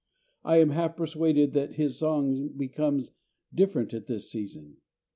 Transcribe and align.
I 0.43 0.57
am 0.57 0.71
half 0.71 0.95
persuaded 0.97 1.53
that 1.53 1.75
his 1.75 1.99
song 1.99 2.47
becomes 2.57 3.11
different 3.53 3.93
at 3.93 4.07
this 4.07 4.31
season. 4.31 4.77